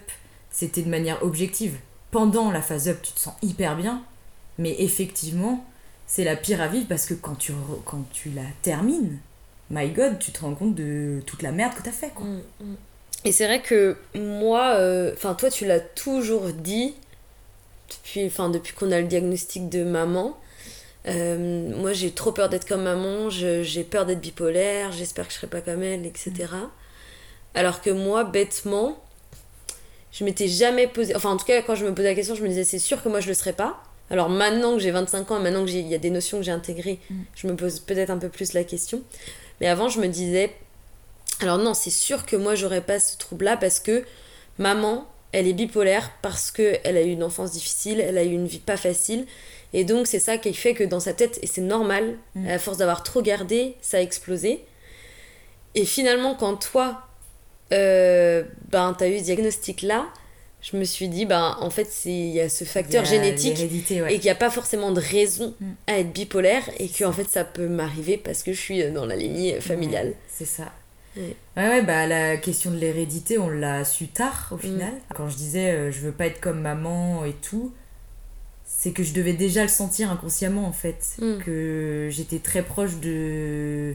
[0.52, 1.76] c'était de manière objective.
[2.12, 4.04] Pendant la phase up, tu te sens hyper bien,
[4.58, 5.66] mais effectivement,
[6.08, 7.52] c'est la pire à vivre parce que quand tu,
[7.86, 9.18] quand tu la termines,
[9.70, 12.26] my god, tu te rends compte de toute la merde que t'as fait, quoi.
[12.26, 12.76] Mm, mm.
[13.26, 16.94] Et c'est vrai que moi, euh, enfin toi tu l'as toujours dit,
[17.90, 20.38] depuis, enfin, depuis qu'on a le diagnostic de maman,
[21.08, 25.38] euh, moi j'ai trop peur d'être comme maman, j'ai peur d'être bipolaire, j'espère que je
[25.38, 26.34] serai pas comme elle, etc.
[27.56, 29.02] Alors que moi, bêtement,
[30.12, 32.44] je m'étais jamais posé, enfin en tout cas quand je me posais la question, je
[32.44, 33.82] me disais c'est sûr que moi je le serais pas.
[34.10, 36.44] Alors maintenant que j'ai 25 ans, maintenant que j'ai- il y a des notions que
[36.44, 37.16] j'ai intégrées, Mm.
[37.36, 39.02] je me pose peut-être un peu plus la question.
[39.62, 40.54] Mais avant je me disais
[41.42, 44.04] alors non, c'est sûr que moi j'aurais pas ce trouble-là parce que
[44.58, 48.32] maman, elle est bipolaire parce que elle a eu une enfance difficile, elle a eu
[48.32, 49.26] une vie pas facile.
[49.74, 52.48] Et donc c'est ça qui fait que dans sa tête, et c'est normal, Mm.
[52.50, 54.64] à force d'avoir trop gardé, ça a explosé.
[55.76, 57.02] Et finalement, quand toi,
[57.74, 60.08] euh, ben, t'as eu ce diagnostic-là,
[60.62, 63.58] je me suis dit, ben, en fait, c'est- il y a ce facteur a génétique
[63.58, 64.14] ouais.
[64.14, 65.66] et qu'il n'y a pas forcément de raison Mm.
[65.88, 69.06] à être bipolaire et que en fait ça peut m'arriver parce que je suis dans
[69.06, 70.14] la lignée familiale.
[70.30, 70.72] C'est ça.
[71.18, 71.36] Ouais.
[71.58, 74.54] Ouais, ouais, bah la question de l'hérédité, on l'a su tard Mm.
[74.54, 74.94] au final.
[75.16, 77.74] Quand je disais euh, je veux pas être comme maman et tout,
[78.66, 81.16] c'est que je devais déjà le sentir inconsciemment en fait.
[81.20, 81.38] Mm.
[81.44, 83.94] Que j'étais très proche de,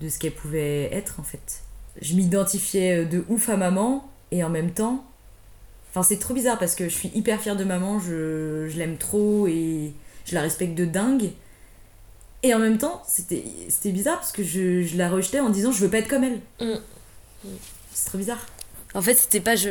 [0.00, 1.62] de ce qu'elle pouvait être en fait.
[2.02, 5.04] Je m'identifiais euh, de ouf à maman et en même temps.
[5.90, 8.96] Enfin, c'est trop bizarre parce que je suis hyper fière de maman, je, je l'aime
[8.96, 9.92] trop et
[10.24, 11.30] je la respecte de dingue.
[12.42, 15.80] Et en même temps, c'était bizarre parce que je, je, la rejetais en disant je
[15.84, 16.40] veux pas être comme elle.
[16.60, 16.80] Mm.
[17.92, 18.46] C'est trop bizarre.
[18.94, 19.70] En fait, c'était pas je.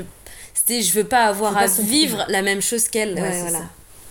[0.54, 3.16] C'était je veux pas avoir à vivre la même chose qu'elle.
[3.16, 3.64] Ouais, voilà.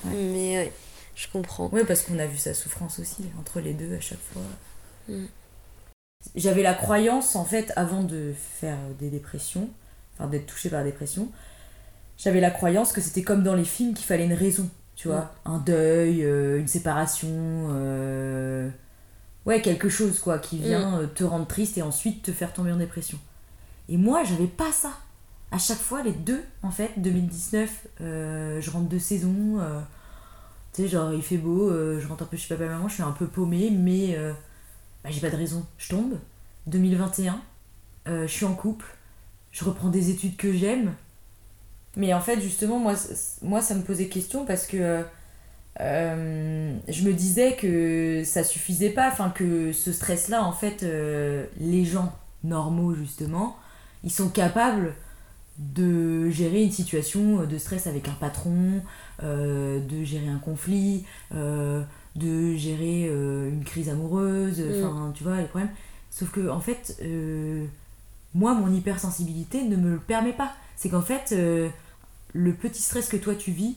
[0.04, 0.72] Mais
[1.14, 1.68] je comprends.
[1.68, 4.42] Ouais, parce qu'on a vu sa souffrance aussi, entre les deux à chaque fois.
[5.08, 5.26] Mm.
[6.34, 9.70] J'avais la croyance, en fait, avant de faire des dépressions,
[10.14, 11.30] enfin d'être touchée par la dépression,
[12.18, 15.20] j'avais la croyance que c'était comme dans les films qu'il fallait une raison, tu vois.
[15.46, 15.50] Mm.
[15.50, 18.68] Un deuil, euh, une séparation, euh,
[19.46, 21.02] ouais, quelque chose, quoi, qui vient mm.
[21.02, 23.18] euh, te rendre triste et ensuite te faire tomber en dépression.
[23.88, 24.92] Et moi, j'avais pas ça.
[25.52, 29.60] À chaque fois, les deux, en fait, 2019, je rentre de saison,
[30.74, 32.94] tu sais, genre, il fait beau, je rentre un peu chez papa et maman, je
[32.94, 34.14] suis un peu paumée, mais
[35.02, 36.18] bah, j'ai pas de raison, je tombe.
[36.66, 37.40] 2021,
[38.04, 38.84] je suis en couple,
[39.50, 40.92] je reprends des études que j'aime,
[41.98, 42.94] mais en fait, justement, moi,
[43.42, 45.04] moi ça me posait question parce que
[45.80, 51.44] euh, je me disais que ça suffisait pas, enfin que ce stress-là, en fait, euh,
[51.58, 52.12] les gens
[52.44, 53.56] normaux, justement,
[54.04, 54.94] ils sont capables
[55.58, 58.80] de gérer une situation de stress avec un patron,
[59.24, 64.84] euh, de gérer un conflit, de gérer une crise amoureuse, mm.
[64.84, 65.70] enfin, tu vois, les problèmes.
[66.10, 67.02] Sauf que, en fait,
[68.34, 70.52] moi, mon hypersensibilité ne me le permet pas.
[70.76, 71.34] C'est qu'en fait,
[72.32, 73.76] le petit stress que toi tu vis,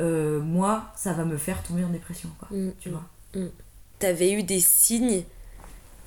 [0.00, 2.48] euh, moi, ça va me faire tomber en dépression, quoi.
[2.50, 3.04] Mm, tu vois.
[3.34, 3.50] Mm, mm.
[3.98, 5.24] T'avais eu des signes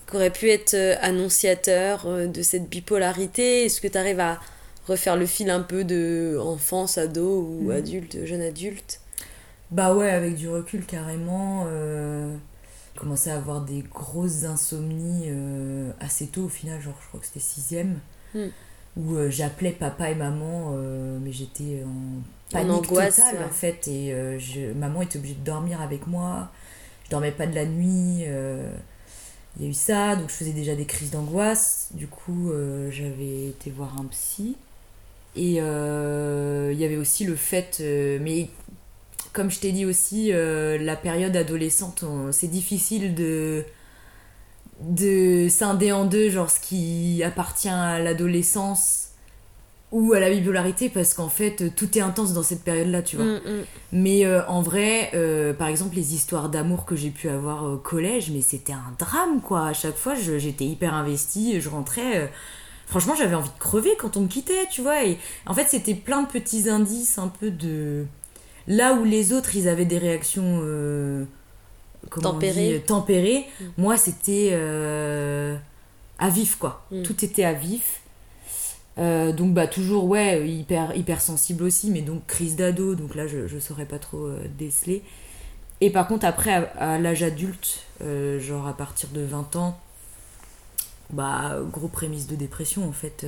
[0.08, 4.40] qui auraient pu être euh, annonciateurs euh, de cette bipolarité Est-ce que tu arrives à
[4.88, 9.02] refaire le fil un peu de enfance, ado ou adulte, jeune adulte?
[9.72, 11.66] Bah ouais, avec du recul carrément.
[11.68, 12.36] Euh,
[12.96, 15.32] commençais à avoir des grosses insomnies
[16.02, 18.00] assez tôt au final, genre je crois que c'était sixième
[18.98, 22.22] où euh, j'appelais papa et maman, euh, mais j'étais en
[22.52, 23.88] panique angoisse, totale en fait.
[23.88, 26.50] Et euh, je, maman était obligée de dormir avec moi.
[27.06, 28.24] Je dormais pas de la nuit.
[29.58, 31.90] Il y a eu ça, donc je faisais déjà des crises d'angoisse.
[31.94, 32.52] Du coup,
[32.92, 34.56] j'avais été voir un psy.
[35.36, 37.82] Et il y avait aussi le fait,
[38.22, 38.48] mais
[39.34, 43.66] comme je t'ai dit aussi, la période adolescente, c'est difficile de
[44.82, 49.10] de scinder en deux, genre ce qui appartient à l'adolescence
[49.92, 53.26] ou à la bipolarité, parce qu'en fait, tout est intense dans cette période-là, tu vois.
[53.26, 53.64] Mm, mm.
[53.94, 57.78] Mais euh, en vrai, euh, par exemple, les histoires d'amour que j'ai pu avoir au
[57.78, 59.68] collège, mais c'était un drame, quoi.
[59.68, 62.18] À chaque fois, j'étais hyper investie, je rentrais.
[62.20, 62.28] Euh,
[62.86, 65.06] franchement, j'avais envie de crever quand on me quittait, tu vois.
[65.06, 68.06] Et en fait, c'était plein de petits indices, un peu de.
[68.68, 70.62] Là où les autres, ils avaient des réactions
[72.08, 72.76] tempéré.
[72.76, 73.46] Euh, tempéré.
[73.60, 73.66] Mm.
[73.78, 75.56] Moi, c'était euh,
[76.18, 76.86] à vif, quoi.
[76.92, 77.04] Mm.
[77.04, 78.02] Tout était à vif.
[78.98, 83.28] Euh, donc, bah, toujours, ouais, hyper, hyper sensible aussi, mais donc crise d'ado, donc là,
[83.28, 85.04] je, ne saurais pas trop déceler.
[85.82, 89.80] Et par contre, après, à, l'âge adulte, genre à partir de 20 ans,
[91.12, 93.26] bah, gros prémisse de dépression, en fait,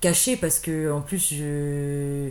[0.00, 2.30] caché, parce que, en plus, je,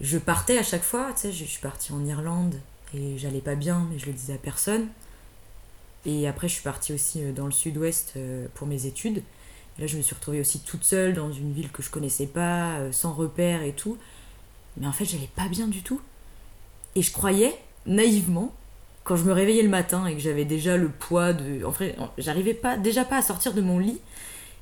[0.00, 2.56] je partais à chaque fois, tu sais, je suis partie en Irlande,
[2.94, 4.88] et j'allais pas bien, mais je le disais à personne.
[6.06, 9.18] Et après, je suis partie aussi euh, dans le sud-ouest euh, pour mes études.
[9.18, 12.26] Et là, je me suis retrouvée aussi toute seule dans une ville que je connaissais
[12.26, 13.98] pas, euh, sans repère et tout.
[14.76, 16.00] Mais en fait, j'allais pas bien du tout.
[16.96, 17.54] Et je croyais,
[17.86, 18.54] naïvement,
[19.04, 21.64] quand je me réveillais le matin et que j'avais déjà le poids de.
[21.64, 24.00] En fait, j'arrivais pas, déjà pas à sortir de mon lit.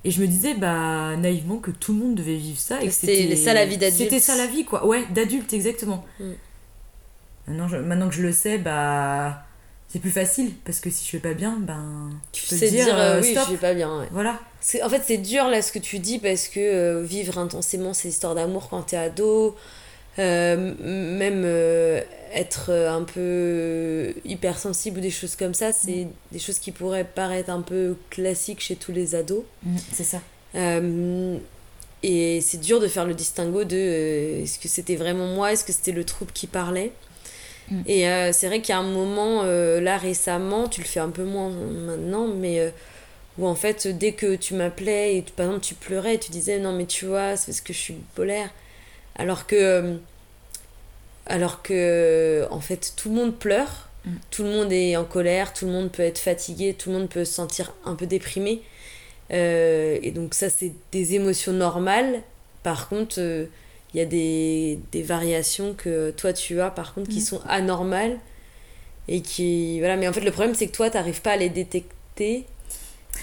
[0.04, 2.82] Et je me disais, bah, naïvement, que tout le monde devait vivre ça.
[2.82, 3.98] Et c'était ça la vie d'adulte.
[3.98, 4.86] C'était ça la vie, quoi.
[4.86, 6.04] Ouais, d'adulte, exactement.
[6.20, 6.30] Mm.
[7.48, 9.44] Maintenant, que je le sais, bah
[9.88, 12.98] c'est plus facile parce que si je vais pas bien, ben tu peux dire, dire
[12.98, 14.06] euh, oui, je vais pas bien.
[14.11, 14.38] Voilà.
[14.82, 18.11] En fait, c'est dur là ce que tu dis parce que euh, vivre intensément ces
[18.11, 19.56] histoires d'amour quand t'es ado,
[20.18, 26.11] euh, même être un peu hypersensible ou des choses comme ça, c'est mm.
[26.32, 29.44] des choses qui pourraient paraître un peu classiques chez tous les ados.
[29.62, 30.20] Mm, c'est ça.
[32.02, 35.72] et c'est dur de faire le distinguo de est-ce que c'était vraiment moi, est-ce que
[35.72, 36.92] c'était le trouble qui parlait.
[37.70, 37.83] Mm.
[37.87, 41.00] Et euh, c'est vrai qu'il y a un moment, euh, là récemment, tu le fais
[41.00, 42.70] un peu moins maintenant, mais euh,
[43.38, 46.72] où en fait, dès que tu m'appelais et par exemple tu pleurais tu disais non,
[46.72, 48.50] mais tu vois, c'est parce que je suis bipolaire.
[49.16, 49.98] Alors que,
[51.26, 54.11] alors que, en fait, tout le monde pleure, mm.
[54.31, 57.09] tout le monde est en colère, tout le monde peut être fatigué, tout le monde
[57.09, 58.62] peut se sentir un peu déprimé.
[59.31, 62.22] et donc, ça, c'est des émotions normales.
[62.62, 63.20] Par contre,
[63.94, 67.22] il y a des, des, variations que toi tu as par contre qui mm.
[67.22, 68.18] sont anormales
[69.09, 71.48] et qui voilà mais en fait le problème c'est que toi t'arrives pas à les
[71.48, 72.44] détecter.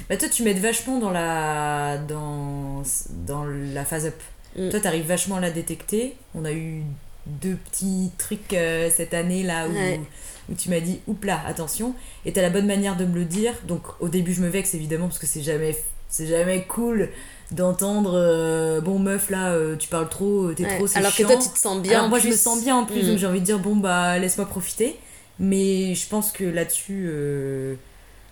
[0.10, 2.84] Bah toi tu m'aides vachement dans la dans
[3.28, 4.21] dans la phase up.
[4.58, 4.69] Mm.
[4.69, 6.15] toi t'arrives vachement à la détecter.
[6.34, 6.82] On a eu
[7.28, 9.73] deux petits trucs euh, cette année là où
[10.47, 11.93] où tu m'as dit oups là attention.
[12.25, 13.54] Et t'as la bonne manière de me le dire.
[13.67, 15.75] Donc au début je me vexe évidemment parce que c'est jamais
[16.10, 17.10] c'est jamais cool
[17.51, 21.27] d'entendre euh, bon meuf là euh, tu parles trop t'es trop c'est alors chiant.
[21.27, 23.17] que toi tu te sens bien Alors, moi je me sens bien en plus donc
[23.17, 24.97] j'ai envie de dire bon bah laisse-moi profiter
[25.39, 27.75] mais je pense que là-dessus euh,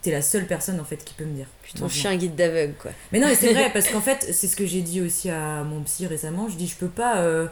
[0.02, 1.46] t'es la seule personne en fait qui peut me dire
[1.76, 1.90] ton Maintenant.
[1.90, 4.66] chien guide d'aveugle quoi Mais non, mais c'est vrai, parce qu'en fait, c'est ce que
[4.66, 6.48] j'ai dit aussi à mon psy récemment.
[6.50, 7.18] Je dis, je peux pas.
[7.20, 7.48] euh,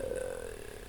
[0.00, 0.02] euh,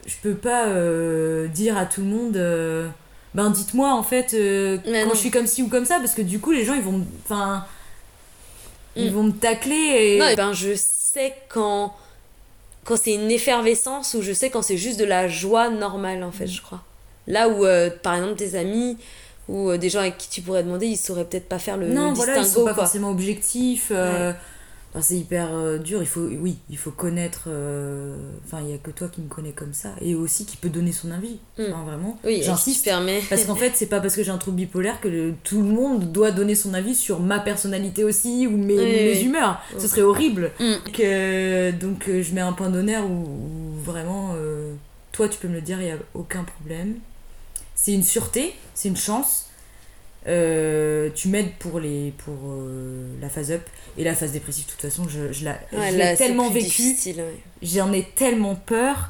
[0.06, 2.38] je peux pas euh, dire à tout le monde.
[2.38, 2.88] euh,
[3.34, 5.14] ben, dites-moi, en fait, euh, quand non.
[5.14, 7.04] je suis comme ci ou comme ça, parce que du coup, les gens, ils vont.
[7.26, 7.66] Enfin.
[8.96, 9.14] Ils Mm.
[9.16, 9.76] vont me tacler
[10.16, 10.20] et.
[10.20, 11.94] Non, ben je sais quand
[12.84, 16.32] quand c'est une effervescence ou je sais quand c'est juste de la joie normale en
[16.32, 16.82] fait, je crois.
[17.28, 18.98] Là où euh, par exemple tes amis
[19.48, 21.88] ou euh, des gens avec qui tu pourrais demander, ils sauraient peut-être pas faire le
[21.88, 22.84] non, voilà, ils sont distinguo pas quoi.
[22.86, 23.90] forcément objectifs.
[23.92, 24.34] euh,
[24.92, 26.02] enfin, c'est hyper euh, dur.
[26.02, 27.46] Il faut, oui, il faut connaître.
[27.48, 29.90] euh, Enfin, il y a que toi qui me connais comme ça.
[30.02, 31.40] Et aussi qui peut donner son avis.
[31.58, 31.64] Mm.
[31.70, 32.20] Enfin, vraiment.
[32.24, 32.82] Oui, J'insiste.
[32.86, 33.22] te permet.
[33.30, 35.68] Parce qu'en fait, c'est pas parce que j'ai un trouble bipolaire que le- tout le
[35.68, 39.24] monde doit donner son avis sur ma personnalité aussi ou mes, Oui, mes oui.
[39.26, 39.62] humeurs.
[39.74, 39.82] Oui.
[39.82, 40.52] Ce serait horrible.
[40.60, 40.74] Mm.
[40.86, 44.36] Donc, euh, donc, je mets un point d'honneur où, où vraiment,
[45.12, 46.96] toi, tu peux me le dire, il n'y a aucun problème.
[47.76, 49.48] C'est une sûreté, c'est une chance.
[50.28, 53.62] Euh, tu m'aides pour, les, pour euh, la phase up
[53.98, 54.66] et la phase dépressive.
[54.68, 57.16] De toute façon, je, je la- Ouais, l'ai tellement vécu ouais.
[57.64, 59.10] j'en ai tellement peur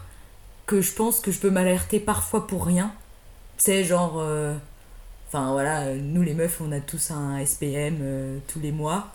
[0.66, 2.94] que je pense que je peux m'alerter parfois pour rien.
[3.58, 4.20] Tu sais, genre.
[4.20, 4.56] euh,
[5.34, 9.08] Enfin voilà, nous les meufs, on a tous un SPM tous les mois.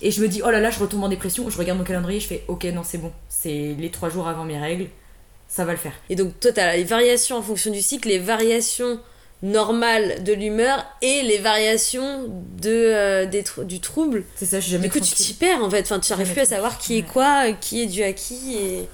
[0.00, 1.50] Et je me dis, oh là là, je retombe en dépression.
[1.50, 3.12] Je regarde mon calendrier, je fais, ok, non, c'est bon.
[3.28, 4.86] C'est les trois jours avant mes règles.
[5.46, 5.92] Ça va le faire.
[6.08, 8.98] Et donc toi t'as les variations en fonction du cycle, les variations
[9.42, 12.28] normales de l'humeur et les variations
[12.60, 14.24] de euh, des du trouble.
[14.34, 15.26] C'est ça, je jamais Du coup, tu tranquille.
[15.26, 15.82] t'y perds en fait.
[15.82, 18.56] Enfin, tu n'arrives plus à savoir qui est quoi, qui est dû à qui.
[18.56, 18.88] Et...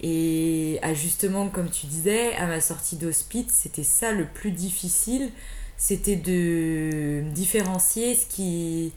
[0.00, 5.30] Et ah, justement, comme tu disais, à ma sortie d'hospice, c'était ça le plus difficile.
[5.76, 8.92] C'était de différencier ce qui,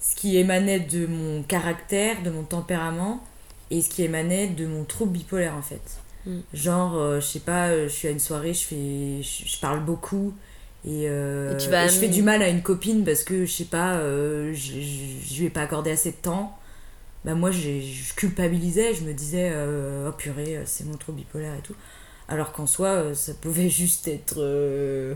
[0.00, 3.22] ce qui émanait de mon caractère, de mon tempérament,
[3.70, 5.82] et ce qui émanait de mon trouble bipolaire en fait.
[6.26, 6.38] Mm.
[6.54, 9.60] Genre, euh, je sais pas, euh, je suis à une soirée, je, fais, je, je
[9.60, 10.34] parle beaucoup.
[10.84, 13.44] Et, euh, Et tu vas et je fais du mal à une copine parce que
[13.44, 16.56] je sais pas, euh, je, je, je lui ai pas accordé assez de temps
[17.24, 21.62] bah moi je culpabilisais, je me disais euh, oh purée, c'est mon trouble bipolaire et
[21.62, 21.74] tout.
[22.28, 25.14] Alors qu'en soi, ça pouvait juste être euh,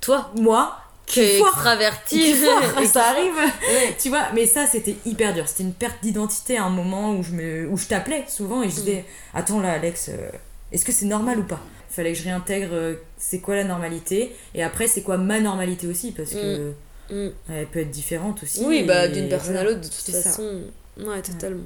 [0.00, 1.50] Toi, moi qui est foire.
[1.52, 2.34] extraverti,
[2.92, 3.34] ça arrive.
[3.36, 3.96] Ouais.
[3.98, 5.46] Tu vois, mais ça c'était hyper dur.
[5.48, 8.68] C'était une perte d'identité à un moment où je me, où je t'appelais souvent et
[8.70, 10.28] je disais attends là Alex, euh,
[10.72, 11.60] est-ce que c'est normal ou pas?
[11.90, 14.34] Il fallait que je réintègre euh, c'est quoi la normalité?
[14.54, 16.12] Et après c'est quoi ma normalité aussi?
[16.12, 16.72] Parce que
[17.08, 17.28] Mm.
[17.50, 18.64] elle peut être différente aussi.
[18.66, 20.22] Oui, bah d'une personne à l'autre, de toute c'est ça.
[20.30, 20.62] façon.
[20.98, 21.62] Ouais, totalement.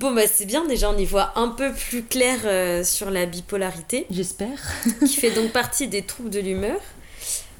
[0.00, 3.26] Bon, bah c'est bien, déjà on y voit un peu plus clair euh, sur la
[3.26, 4.58] bipolarité, J'espère.
[5.00, 6.80] qui fait donc partie des troubles de l'humeur.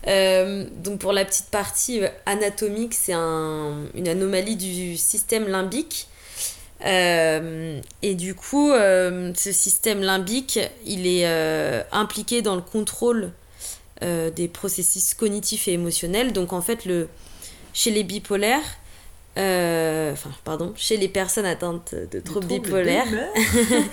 [0.08, 6.08] Euh, donc pour la petite partie euh, anatomique, c'est un- une anomalie du système limbique.
[6.86, 11.26] Euh, et du coup, euh, ce système limbique, il est
[11.92, 13.32] impliqué dans le contrôle
[14.00, 16.32] des processus cognitifs et émotionnels.
[16.32, 17.08] Donc en fait, le,
[17.74, 18.62] chez les bipolaires,
[19.38, 23.06] euh, enfin pardon, chez les personnes atteintes de troubles bipolaires,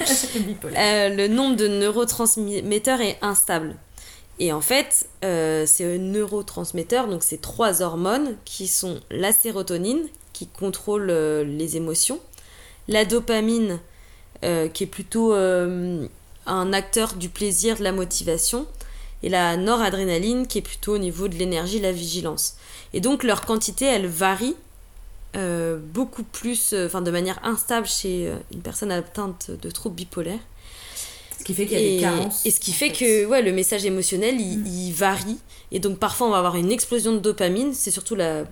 [0.78, 3.76] euh, le nombre de neurotransmetteurs est instable.
[4.40, 10.48] Et en fait, euh, ces neurotransmetteurs, donc c'est trois hormones qui sont la sérotonine, qui
[10.48, 12.20] contrôle euh, les émotions,
[12.88, 13.80] la dopamine,
[14.44, 18.68] euh, qui est plutôt un acteur du plaisir, de la motivation,
[19.24, 22.58] et la noradrénaline, qui est plutôt au niveau de l'énergie, la vigilance.
[22.94, 24.56] Et donc leur quantité, elle varie
[25.94, 30.40] beaucoup plus, enfin de manière instable chez une personne atteinte de troubles bipolaires.
[31.46, 32.46] Qui fait qu'il y a des Et, carences.
[32.46, 34.66] et ce qui fait que ouais, le message émotionnel, il, Mm.
[34.68, 35.38] il varie.
[35.72, 38.44] Et donc parfois, on va avoir une explosion de dopamine, c'est surtout la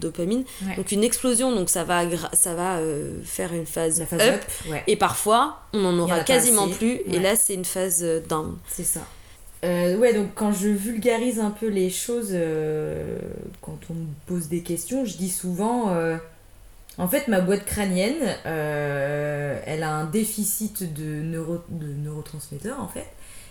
[0.00, 0.44] dopamine.
[0.66, 0.76] Ouais.
[0.76, 4.34] Donc une explosion, donc ça va, ça va euh, faire une phase, La phase up.
[4.34, 7.00] up, ouais, Et parfois, on en aura quasiment plus.
[7.10, 8.56] Et là, c'est une phase euh, down.
[8.68, 9.00] c'est ça.
[9.64, 13.18] Euh, ouais, donc quand je vulgarise un peu les choses, euh,
[13.62, 15.86] quand on me pose des questions, je dis souvent,
[16.98, 22.88] en fait, ma boîte crânienne, euh, elle a un déficit de, neuro, de neurotransmetteurs, en
[22.88, 23.06] fait.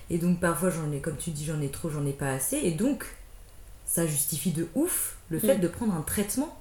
[0.09, 2.57] Et donc parfois, j'en ai, comme tu dis, j'en ai trop, j'en ai pas assez.
[2.57, 3.05] Et donc,
[3.85, 5.61] ça justifie de ouf le fait Mm.
[5.61, 6.55] de prendre un traitement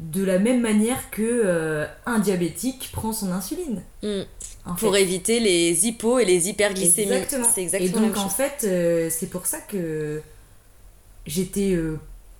[0.00, 3.82] de la même manière que euh, un diabétique prend son insuline.
[4.02, 4.22] Mm.
[4.66, 5.02] en Pour fait.
[5.02, 7.12] éviter les hypos et les hyperglycémies.
[7.12, 7.46] Exactement.
[7.54, 8.32] C'est Et donc la même en chose.
[8.32, 10.20] fait, euh, c'est pour ça que
[11.26, 11.76] j'étais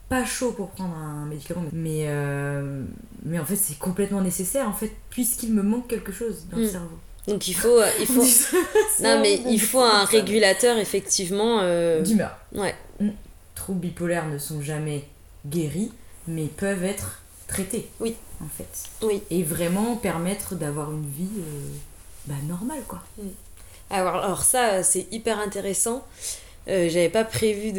[0.08, 2.84] pas chaud pour prendre un médicament, mais, euh,
[3.24, 6.64] mais en fait c'est complètement nécessaire en fait puisqu'il me manque quelque chose dans le
[6.66, 6.70] Mm.
[6.70, 6.98] cerveau.
[7.26, 8.22] Donc il faut, il faut,
[9.02, 11.60] non mais il faut un régulateur effectivement.
[11.62, 12.02] Euh...
[12.02, 12.36] D'humeur.
[12.52, 12.74] Ouais.
[13.00, 13.10] Mm.
[13.54, 15.08] Troubles bipolaires ne sont jamais
[15.46, 15.90] guéris,
[16.28, 17.88] mais peuvent être traités.
[18.00, 18.14] Oui.
[18.42, 18.68] En fait.
[19.02, 19.22] Oui.
[19.30, 21.68] Et vraiment permettre d'avoir une vie euh,
[22.26, 23.02] bah, normale, quoi.
[23.16, 23.28] Mm.
[23.90, 26.04] Alors, alors ça, c'est hyper intéressant.
[26.68, 27.72] Euh, J'avais pas prévu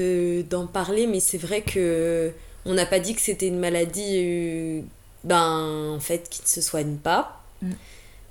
[0.43, 2.31] d'en parler, mais c'est vrai que
[2.65, 4.81] on n'a pas dit que c'était une maladie, euh,
[5.23, 7.71] ben en fait, qui ne se soigne pas, Mm.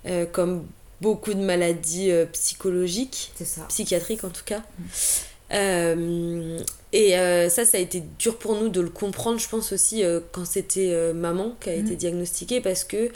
[0.07, 0.67] Euh, comme
[1.01, 3.63] beaucoup de maladies euh, psychologiques, ça.
[3.69, 4.59] psychiatriques en tout cas.
[4.79, 4.85] Mm.
[5.53, 6.59] Euh,
[6.93, 10.05] et euh, ça, ça a été dur pour nous de le comprendre, je pense aussi,
[10.05, 11.97] euh, quand c'était euh, maman qui a été Mm.
[11.97, 13.11] diagnostiquée, parce que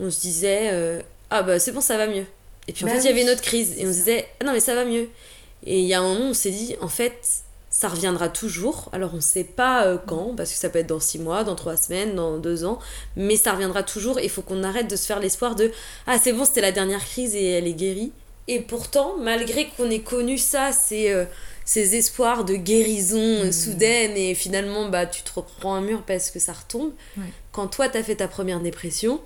[0.00, 2.26] on se disait, euh, ah bah c'est bon, ça va mieux.
[2.68, 4.26] Et puis en Bah fait, il y avait une autre crise, et on se disait,
[4.40, 5.08] ah non, mais ça va mieux.
[5.66, 7.18] Et il y a un moment, on s'est dit, en fait,
[7.70, 8.88] ça reviendra toujours.
[8.92, 11.56] Alors on sait pas euh, quand, parce que ça peut être dans six mois, dans
[11.56, 12.78] trois semaines, dans deux ans,
[13.16, 14.18] mais ça reviendra toujours.
[14.18, 15.70] Et il faut qu'on arrête de se faire l'espoir de,
[16.06, 18.12] ah c'est bon, c'était la dernière crise et elle est guérie.
[18.48, 21.24] Et pourtant, malgré qu'on ait connu ça, c'est euh,
[21.64, 23.52] ces espoirs de guérison euh, Mhm.
[23.52, 26.92] soudaine et finalement bah tu te reprends un mur parce que ça retombe.
[27.18, 27.24] Ouais.
[27.52, 29.20] Quand toi t'as fait ta première dépression,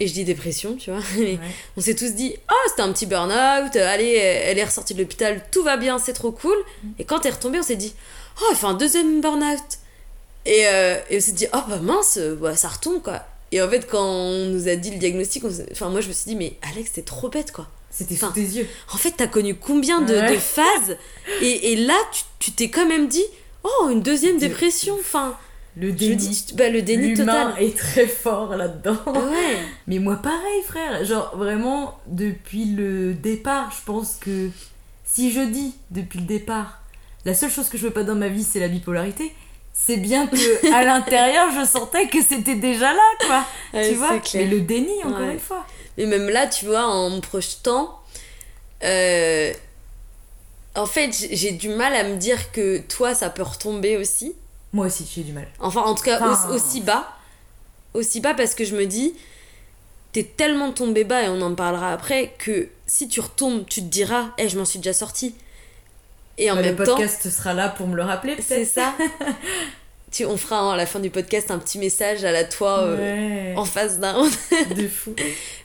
[0.00, 1.38] et je dis dépression, tu vois, Ouais.
[1.76, 5.00] on s'est tous dit oh c'était un petit burn-out, euh, allez elle est ressortie de
[5.00, 6.56] l'hôpital, tout va bien, c'est trop cool.
[6.98, 7.94] Et quand elle est retombée, on s'est dit
[8.40, 9.60] oh elle fait un deuxième burn-out.
[10.46, 13.22] Et, euh, et on s'est dit oh bah mince, euh, bah, ça retombe quoi.
[13.52, 16.30] Et en fait quand on nous a dit le diagnostic, enfin moi je me suis
[16.30, 17.68] dit mais Alex t'es trop bête quoi.
[17.92, 18.68] C'était sous tes yeux.
[18.94, 20.30] En fait, t'as connu combien de, Ouais.
[20.34, 20.96] de phases?
[21.42, 21.96] Et, et là,
[22.38, 23.24] tu- t'es quand même dit,
[23.64, 24.96] oh, une deuxième De- dépression.
[25.00, 25.36] Enfin,
[25.80, 26.16] Le je déni.
[26.16, 27.54] dis, tu- bah, le déni total.
[27.58, 28.98] est très fort là-dedans.
[29.06, 29.56] Ouais.
[29.86, 31.04] Mais moi, pareil, frère.
[31.04, 34.50] Genre, vraiment, depuis le départ, je pense que
[35.04, 36.80] si je dis depuis le départ,
[37.24, 39.32] la seule chose que je veux pas dans ma vie, c'est la bipolarité,
[39.72, 43.44] c'est bien que à l'intérieur, je sentais que c'était déjà là, quoi.
[43.72, 44.18] Ouais, tu vois?
[44.18, 44.44] clair.
[44.44, 45.32] Mais le déni, encore Ouais.
[45.34, 45.66] une fois.
[45.98, 47.98] Mais même là, tu vois, en me projetant,
[48.84, 49.52] euh,
[50.76, 54.34] en fait, j'ai du mal à me dire que toi, ça peut retomber aussi.
[54.72, 55.48] Moi aussi, j'ai du mal.
[55.58, 57.08] Enfin, en tout cas, Enfin- aussi bas.
[57.94, 59.14] Aussi bas parce que je me dis,
[60.12, 63.86] t'es tellement tombé bas, et on en parlera après, que si tu retombes, tu te
[63.86, 65.34] diras, eh, je m'en suis déjà sortie.
[66.38, 68.46] Et en Bah, même le temps, podcast sera là pour me le rappeler, peut-être.
[68.48, 68.94] c'est ça.
[70.12, 72.80] tu, on fera hein, à la fin du podcast un petit message à la toi
[72.80, 73.56] euh, Ouais.
[73.56, 74.22] en face d'un.
[74.76, 75.14] De fou.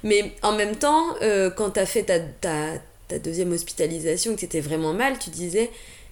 [0.04, 2.74] Mais en même temps, euh, quand t'as fait ta, ta,
[3.08, 5.70] ta deuxième hospitalisation, que t'étais vraiment mal, tu disais,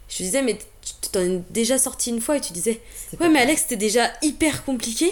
[0.09, 0.57] je disais, mais
[1.01, 2.81] tu t'en es déjà sorti une fois et tu disais,
[3.19, 5.11] ouais, mais Alex, c'était déjà hyper compliqué.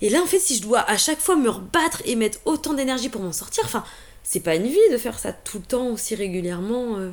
[0.00, 2.72] Et là, en fait, si je dois à chaque fois me rebattre et mettre autant
[2.74, 3.84] d'énergie pour m'en sortir, enfin,
[4.22, 6.96] c'est pas une vie de faire ça tout le temps aussi régulièrement.
[6.98, 7.10] euh.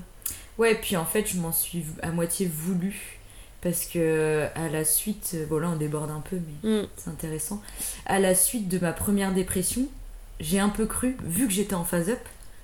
[0.57, 3.19] Ouais, puis en fait, je m'en suis à moitié voulu.
[3.61, 6.87] Parce que à la suite, bon là on déborde un peu, mais Mm.
[6.97, 7.63] c'est intéressant.
[8.05, 9.87] À la suite de ma première dépression,
[10.39, 12.19] j'ai un peu cru, vu que j'étais en phase up,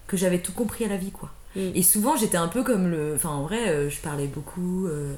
[0.06, 1.32] que j'avais tout compris à la vie, quoi.
[1.56, 1.72] Mm.
[1.76, 3.14] Et souvent, j'étais un peu comme le.
[3.16, 5.14] Enfin, en vrai, euh, je parlais beaucoup euh,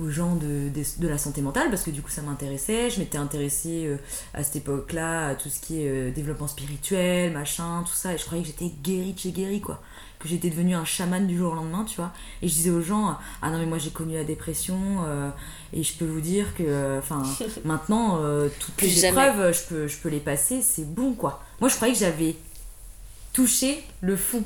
[0.00, 2.88] aux gens de, de la santé mentale parce que du coup, ça m'intéressait.
[2.90, 3.96] Je m'étais intéressée euh,
[4.34, 8.14] à cette époque-là à tout ce qui est euh, développement spirituel, machin, tout ça.
[8.14, 9.82] Et je croyais que j'étais guérie de chez guérie, quoi.
[10.18, 12.12] Que j'étais devenue un chaman du jour au lendemain, tu vois.
[12.42, 15.28] Et je disais aux gens Ah non, mais moi, j'ai connu la dépression euh,
[15.72, 16.98] et je peux vous dire que.
[16.98, 17.24] Enfin,
[17.64, 18.20] maintenant,
[18.60, 19.28] toutes Plus les jamais.
[19.28, 21.42] épreuves, je peux, je peux les passer, c'est bon, quoi.
[21.60, 22.36] Moi, je croyais que j'avais
[23.32, 24.44] touché le fond.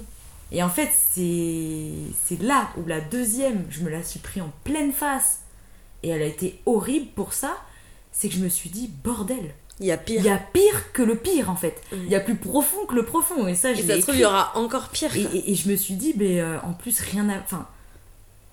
[0.53, 4.93] Et en fait, c'est là où la deuxième, je me la suis pris en pleine
[4.93, 5.41] face.
[6.03, 7.57] Et elle a été horrible pour ça.
[8.13, 10.21] C'est que je me suis dit, bordel, Il y a pire.
[10.21, 11.83] il y a pire que le pire en fait.
[11.93, 13.47] Il y a plus profond que le profond.
[13.49, 15.15] Et ça, je Et ça se trouve, il y aura encore pire.
[15.17, 15.35] Et, quoi.
[15.35, 17.67] et- et je me suis dit, mais euh, en plus, rien à, enfin,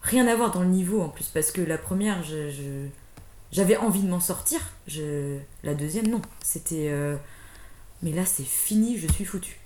[0.02, 1.26] rien à voir dans le niveau en plus.
[1.26, 2.88] Parce que la première, je-
[3.52, 4.60] j'avais envie de m'en sortir.
[4.88, 6.22] Je, la deuxième, non.
[6.44, 6.88] C'était.
[6.90, 7.16] euh,
[8.02, 9.60] mais là, c'est fini, je suis foutue.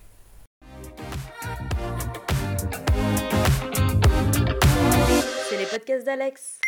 [5.49, 6.59] C'est les podcasts d'Alex.